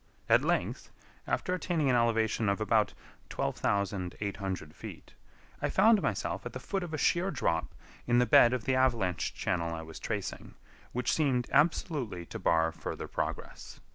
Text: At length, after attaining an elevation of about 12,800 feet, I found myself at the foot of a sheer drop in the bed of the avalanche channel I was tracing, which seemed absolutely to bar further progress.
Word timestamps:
At 0.27 0.41
length, 0.43 0.89
after 1.27 1.53
attaining 1.53 1.87
an 1.91 1.95
elevation 1.95 2.49
of 2.49 2.59
about 2.59 2.95
12,800 3.29 4.73
feet, 4.73 5.13
I 5.61 5.69
found 5.69 6.01
myself 6.01 6.43
at 6.43 6.53
the 6.53 6.59
foot 6.59 6.81
of 6.81 6.91
a 6.91 6.97
sheer 6.97 7.29
drop 7.29 7.75
in 8.07 8.17
the 8.17 8.25
bed 8.25 8.51
of 8.51 8.63
the 8.65 8.73
avalanche 8.73 9.35
channel 9.35 9.75
I 9.75 9.83
was 9.83 9.99
tracing, 9.99 10.55
which 10.91 11.13
seemed 11.13 11.49
absolutely 11.51 12.25
to 12.25 12.39
bar 12.39 12.71
further 12.71 13.07
progress. 13.07 13.79